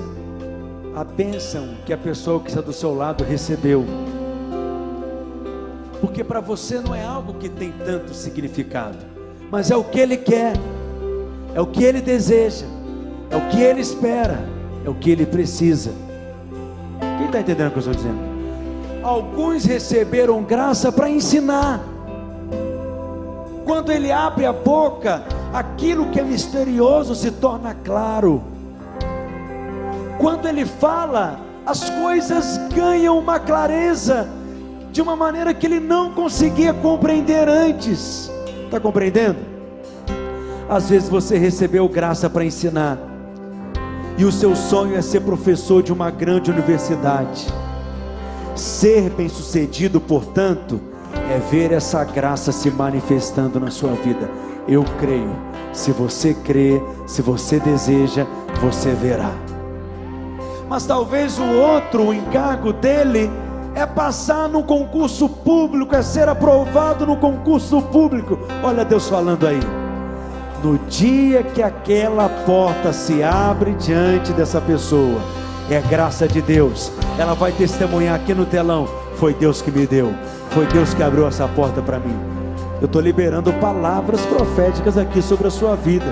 [0.96, 3.86] a bênção que a pessoa que está do seu lado recebeu.
[6.00, 9.00] Porque para você não é algo que tem tanto significado,
[9.52, 10.54] mas é o que ele quer
[11.56, 12.66] é o que ele deseja,
[13.30, 14.40] é o que ele espera,
[14.86, 15.92] é o que ele precisa.
[17.18, 18.20] Quem está entendendo o que eu estou dizendo?
[19.04, 21.82] Alguns receberam graça para ensinar.
[23.66, 28.42] Quando ele abre a boca, aquilo que é misterioso se torna claro.
[30.18, 34.28] Quando ele fala, as coisas ganham uma clareza
[34.92, 38.32] de uma maneira que ele não conseguia compreender antes.
[38.66, 39.53] Está compreendendo?
[40.74, 42.98] Às vezes você recebeu graça para ensinar,
[44.18, 47.46] e o seu sonho é ser professor de uma grande universidade.
[48.56, 50.82] Ser bem-sucedido, portanto,
[51.30, 54.28] é ver essa graça se manifestando na sua vida.
[54.68, 55.36] Eu creio.
[55.72, 58.26] Se você crê, se você deseja,
[58.60, 59.32] você verá.
[60.68, 63.30] Mas talvez o outro, o encargo dele
[63.76, 68.40] é passar no concurso público, é ser aprovado no concurso público.
[68.64, 69.83] Olha Deus falando aí
[70.64, 75.20] no dia que aquela porta se abre diante dessa pessoa,
[75.70, 76.90] é graça de Deus,
[77.20, 78.88] ela vai testemunhar aqui no telão:
[79.18, 80.14] foi Deus que me deu,
[80.52, 82.18] foi Deus que abriu essa porta para mim.
[82.80, 86.06] Eu estou liberando palavras proféticas aqui sobre a sua vida.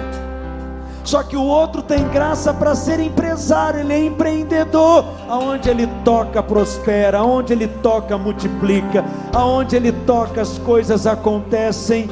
[1.04, 5.04] Só que o outro tem graça para ser empresário, ele é empreendedor.
[5.28, 12.08] Aonde ele toca, prospera, aonde ele toca, multiplica, aonde ele toca, as coisas acontecem.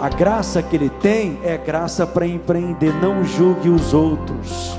[0.00, 4.76] A graça que ele tem é graça para empreender, não julgue os outros.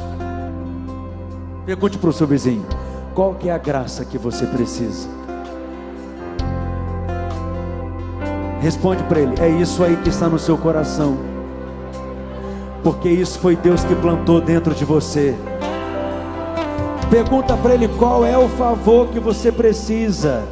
[1.66, 2.66] Pergunte para o seu vizinho:
[3.14, 5.10] qual que é a graça que você precisa?
[8.62, 11.30] Responde para ele: é isso aí que está no seu coração
[12.84, 15.36] porque isso foi Deus que plantou dentro de você.
[17.10, 20.44] Pergunta para ele qual é o favor que você precisa.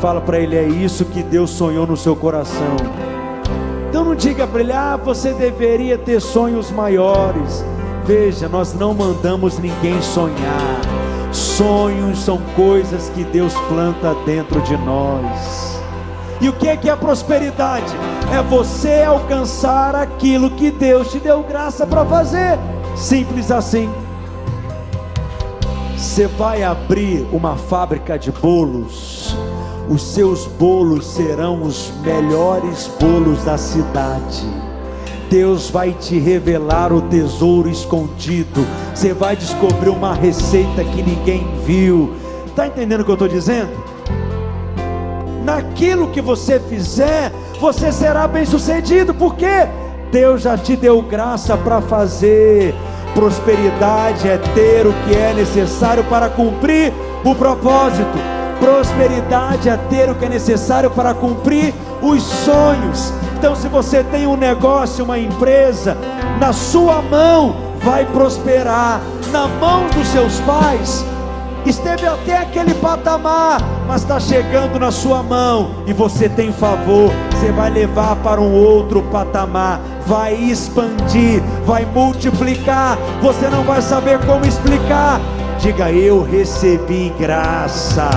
[0.00, 2.76] Fala para ele, é isso que Deus sonhou no seu coração.
[4.20, 7.64] Diga para ele, ah, você deveria ter sonhos maiores.
[8.04, 10.80] Veja, nós não mandamos ninguém sonhar.
[11.32, 15.80] Sonhos são coisas que Deus planta dentro de nós.
[16.38, 17.94] E o que é que é prosperidade?
[18.30, 22.58] É você alcançar aquilo que Deus te deu graça para fazer.
[22.94, 23.90] Simples assim.
[25.96, 29.19] Você vai abrir uma fábrica de bolos.
[29.90, 34.46] Os seus bolos serão os melhores bolos da cidade.
[35.28, 38.66] Deus vai te revelar o tesouro escondido.
[38.94, 42.14] Você vai descobrir uma receita que ninguém viu.
[42.46, 43.90] Está entendendo o que eu estou dizendo?
[45.50, 49.66] naquilo que você fizer, você será bem sucedido, porque
[50.12, 52.74] Deus já te deu graça para fazer.
[53.14, 56.92] Prosperidade é ter o que é necessário para cumprir
[57.24, 58.18] o propósito.
[58.60, 63.12] Prosperidade é ter o que é necessário para cumprir os sonhos.
[63.36, 65.96] Então, se você tem um negócio, uma empresa,
[66.38, 69.00] na sua mão vai prosperar,
[69.32, 71.04] na mão dos seus pais
[71.64, 77.52] esteve até aquele patamar, mas está chegando na sua mão e você tem favor, você
[77.52, 84.44] vai levar para um outro patamar, vai expandir, vai multiplicar, você não vai saber como
[84.44, 85.20] explicar.
[85.60, 88.08] Diga eu recebi graça,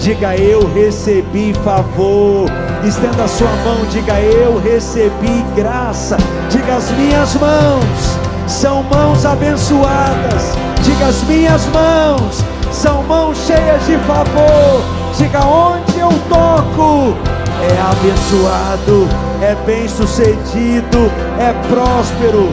[0.00, 2.48] diga eu recebi favor.
[2.84, 6.16] Estenda a sua mão, diga eu recebi graça.
[6.48, 10.54] Diga as minhas mãos são mãos abençoadas.
[10.82, 14.80] Diga as minhas mãos são mãos cheias de favor.
[15.18, 17.14] Diga onde eu toco,
[17.60, 19.08] é abençoado,
[19.42, 22.52] é bem-sucedido, é próspero.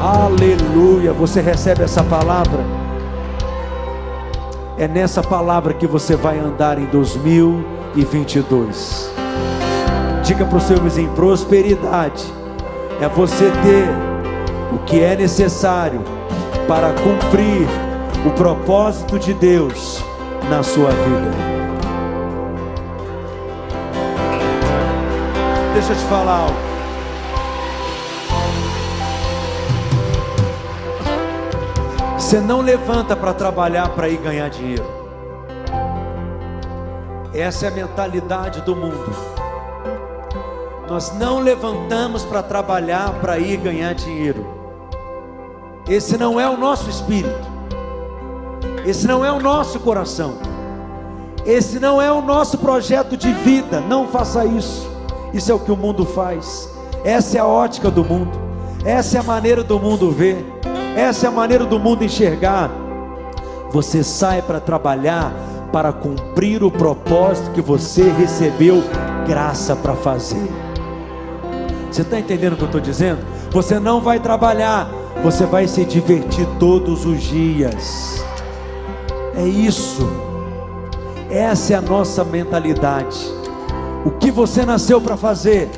[0.00, 1.12] Aleluia.
[1.12, 2.83] Você recebe essa palavra?
[4.84, 9.10] É nessa palavra que você vai andar em 2022.
[10.22, 12.22] Diga para o seu vizinho: prosperidade
[13.00, 13.88] é você ter
[14.74, 16.02] o que é necessário
[16.68, 17.66] para cumprir
[18.26, 20.04] o propósito de Deus
[20.50, 21.30] na sua vida.
[25.72, 26.73] Deixa eu te falar algo.
[32.24, 34.86] Você não levanta para trabalhar para ir ganhar dinheiro.
[37.34, 39.14] Essa é a mentalidade do mundo.
[40.88, 44.46] Nós não levantamos para trabalhar para ir ganhar dinheiro.
[45.86, 47.46] Esse não é o nosso espírito.
[48.86, 50.38] Esse não é o nosso coração.
[51.44, 53.80] Esse não é o nosso projeto de vida.
[53.80, 54.90] Não faça isso.
[55.34, 56.70] Isso é o que o mundo faz.
[57.04, 58.32] Essa é a ótica do mundo.
[58.82, 60.42] Essa é a maneira do mundo ver.
[60.96, 62.70] Essa é a maneira do mundo enxergar.
[63.70, 65.32] Você sai para trabalhar
[65.72, 68.80] para cumprir o propósito que você recebeu
[69.26, 70.48] graça para fazer.
[71.90, 73.18] Você está entendendo o que eu estou dizendo?
[73.50, 74.88] Você não vai trabalhar,
[75.22, 78.24] você vai se divertir todos os dias.
[79.36, 80.08] É isso.
[81.28, 83.18] Essa é a nossa mentalidade.
[84.04, 85.68] O que você nasceu para fazer,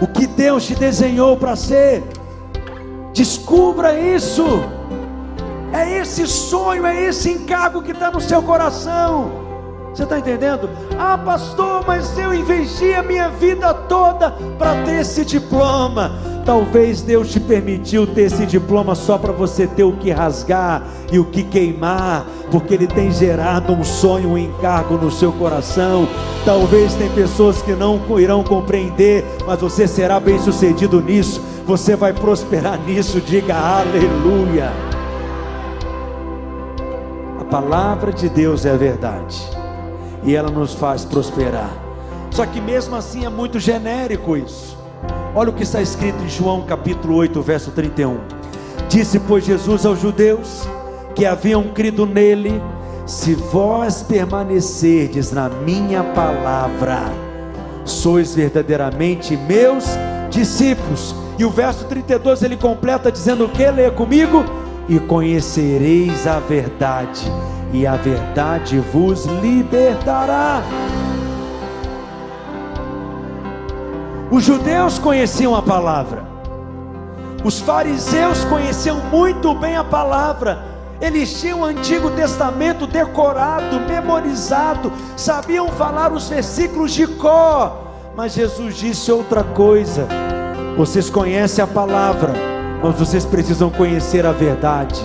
[0.00, 2.02] o que Deus te desenhou para ser.
[3.12, 4.44] Descubra isso.
[5.72, 9.42] É esse sonho, é esse encargo que está no seu coração.
[9.90, 10.70] Você está entendendo?
[10.98, 16.12] Ah, pastor, mas eu investi a minha vida toda para ter esse diploma.
[16.44, 20.82] Talvez Deus te permitiu ter esse diploma só para você ter o que rasgar
[21.12, 26.08] e o que queimar, porque Ele tem gerado um sonho, um encargo no seu coração.
[26.44, 31.40] Talvez tem pessoas que não irão compreender, mas você será bem sucedido nisso.
[31.64, 33.20] Você vai prosperar nisso.
[33.20, 34.72] Diga aleluia.
[37.38, 39.40] A palavra de Deus é a verdade
[40.24, 41.70] e ela nos faz prosperar.
[42.32, 44.81] Só que mesmo assim é muito genérico isso.
[45.34, 48.18] Olha o que está escrito em João capítulo 8, verso 31.
[48.86, 50.68] Disse, pois, Jesus aos judeus
[51.14, 52.62] que haviam crido nele:
[53.06, 57.00] Se vós permanecerdes na minha palavra,
[57.82, 59.86] sois verdadeiramente meus
[60.28, 63.68] discípulos, E o verso 32 ele completa dizendo o que?
[63.70, 64.44] Leia comigo.
[64.86, 67.22] E conhecereis a verdade,
[67.72, 70.62] e a verdade vos libertará.
[74.32, 76.22] Os judeus conheciam a palavra,
[77.44, 80.58] os fariseus conheciam muito bem a palavra,
[81.02, 87.76] eles tinham o Antigo Testamento decorado, memorizado, sabiam falar os versículos de cor,
[88.16, 90.08] mas Jesus disse outra coisa:
[90.78, 92.32] vocês conhecem a palavra,
[92.82, 94.98] mas vocês precisam conhecer a verdade.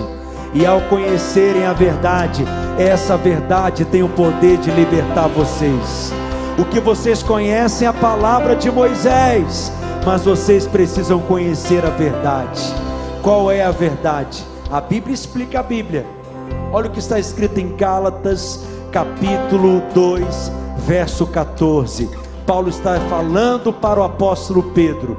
[0.54, 2.46] E ao conhecerem a verdade,
[2.78, 6.14] essa verdade tem o poder de libertar vocês.
[6.58, 9.72] O que vocês conhecem é a palavra de Moisés,
[10.04, 12.60] mas vocês precisam conhecer a verdade.
[13.22, 14.44] Qual é a verdade?
[14.68, 16.04] A Bíblia explica a Bíblia.
[16.72, 22.10] Olha o que está escrito em Gálatas, capítulo 2, verso 14.
[22.44, 25.16] Paulo está falando para o apóstolo Pedro: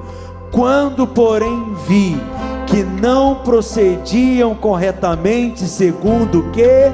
[0.51, 2.21] Quando, porém, vi
[2.67, 6.91] que não procediam corretamente segundo que?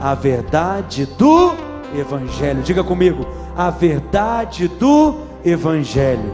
[0.00, 1.52] A verdade do
[1.94, 2.62] Evangelho.
[2.62, 3.26] Diga comigo,
[3.56, 6.32] a verdade do Evangelho.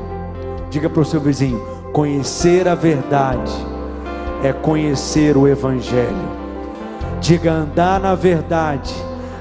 [0.71, 1.61] Diga para o seu vizinho:
[1.93, 3.53] conhecer a verdade
[4.43, 6.39] é conhecer o Evangelho.
[7.21, 8.95] Diga andar na verdade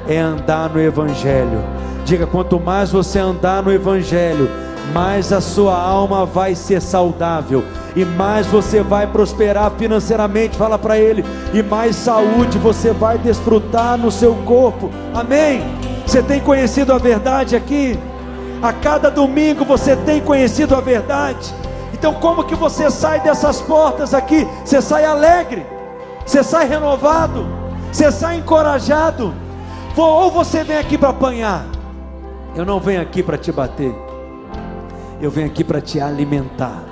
[0.08, 1.64] é andar no Evangelho.
[2.06, 4.50] Diga quanto mais você andar no Evangelho,
[4.94, 7.64] mais a sua alma vai ser saudável
[7.96, 10.56] e mais você vai prosperar financeiramente.
[10.56, 14.90] Fala para ele, e mais saúde você vai desfrutar no seu corpo.
[15.14, 15.87] Amém.
[16.08, 18.00] Você tem conhecido a verdade aqui?
[18.62, 21.54] A cada domingo você tem conhecido a verdade.
[21.94, 24.48] Então, como que você sai dessas portas aqui?
[24.64, 25.66] Você sai alegre,
[26.26, 27.46] você sai renovado,
[27.92, 29.34] você sai encorajado.
[29.98, 31.66] Ou você vem aqui para apanhar,
[32.56, 33.94] eu não venho aqui para te bater,
[35.20, 36.84] eu venho aqui para te alimentar.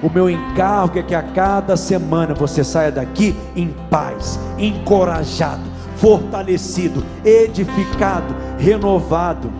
[0.00, 5.62] O meu encargo é que a cada semana você saia daqui em paz, encorajado,
[5.98, 9.50] fortalecido, edificado, renovado,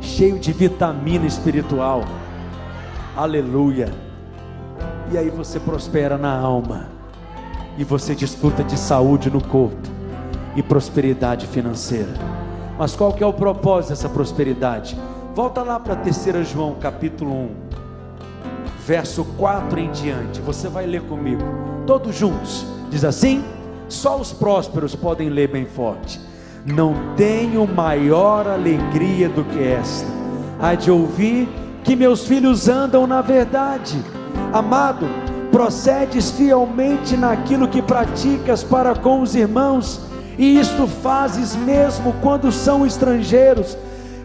[0.00, 2.04] cheio de vitamina espiritual.
[3.16, 3.92] Aleluia.
[5.10, 6.88] E aí você prospera na alma,
[7.78, 9.88] e você desfruta de saúde no corpo
[10.54, 12.12] e prosperidade financeira.
[12.78, 14.98] Mas qual que é o propósito dessa prosperidade?
[15.34, 17.50] Volta lá para 3 João capítulo 1,
[18.86, 20.40] verso 4 em diante.
[20.42, 21.42] Você vai ler comigo,
[21.86, 22.66] todos juntos.
[22.90, 23.42] Diz assim:
[23.88, 26.20] só os prósperos podem ler bem forte.
[26.64, 30.06] Não tenho maior alegria do que esta,
[30.60, 31.48] a de ouvir
[31.82, 33.96] que meus filhos andam na verdade.
[34.52, 35.06] Amado,
[35.50, 40.00] procedes fielmente naquilo que praticas para com os irmãos,
[40.36, 43.76] e isto fazes mesmo quando são estrangeiros,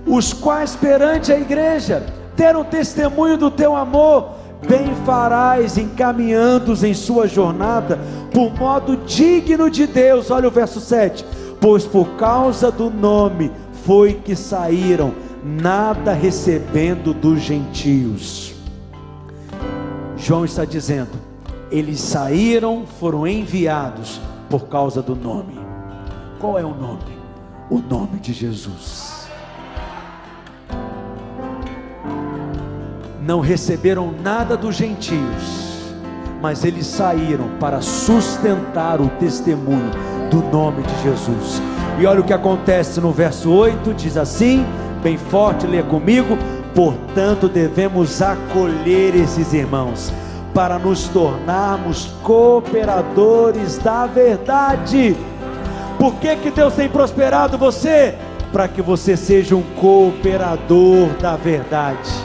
[0.05, 2.05] os quais perante a igreja
[2.36, 4.32] deram testemunho do teu amor,
[4.68, 7.99] bem farás encaminhando-os em sua jornada
[8.34, 10.32] por modo digno de Deus.
[10.32, 13.49] Olha o verso 7 pois por causa do nome
[13.86, 18.53] foi que saíram, nada recebendo dos gentios.
[20.18, 21.11] João está dizendo,
[21.72, 25.57] eles saíram, foram enviados por causa do nome.
[26.38, 27.18] Qual é o nome?
[27.70, 29.12] O nome de Jesus.
[33.26, 35.93] Não receberam nada dos gentios,
[36.41, 39.91] mas eles saíram para sustentar o testemunho
[40.30, 41.61] do nome de Jesus.
[41.97, 44.65] E olha o que acontece no verso 8: diz assim,
[45.01, 46.38] bem forte, leia comigo.
[46.76, 50.11] Portanto, devemos acolher esses irmãos,
[50.53, 55.15] para nos tornarmos cooperadores da verdade.
[55.97, 58.15] Por que, que Deus tem prosperado você?
[58.51, 62.22] Para que você seja um cooperador da verdade.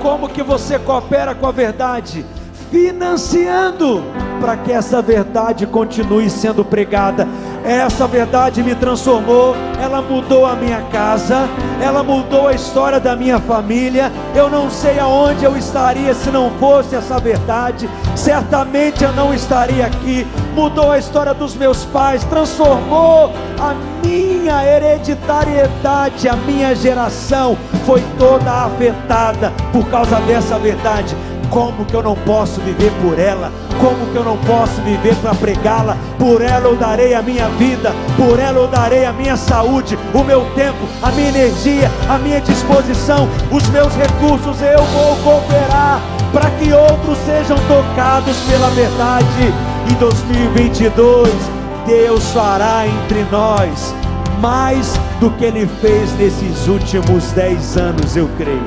[0.00, 2.24] Como que você coopera com a verdade?
[2.70, 4.02] Financiando
[4.40, 7.28] para que essa verdade continue sendo pregada.
[7.64, 11.46] Essa verdade me transformou, ela mudou a minha casa,
[11.82, 14.10] ela mudou a história da minha família.
[14.34, 17.88] Eu não sei aonde eu estaria se não fosse essa verdade.
[18.16, 20.26] Certamente eu não estaria aqui.
[20.54, 28.50] Mudou a história dos meus pais, transformou a minha hereditariedade, a minha geração foi toda
[28.50, 31.16] afetada por causa dessa verdade.
[31.50, 33.50] Como que eu não posso viver por ela?
[33.80, 35.96] Como que eu não posso viver para pregá-la?
[36.16, 40.22] Por ela eu darei a minha vida, por ela eu darei a minha saúde, o
[40.22, 44.62] meu tempo, a minha energia, a minha disposição, os meus recursos.
[44.62, 46.00] Eu vou cooperar
[46.32, 49.52] para que outros sejam tocados pela verdade.
[49.90, 53.94] Em 2022, Deus fará entre nós
[54.40, 58.66] mais do que Ele fez nesses últimos dez anos, eu creio.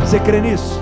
[0.00, 0.80] Você crê nisso?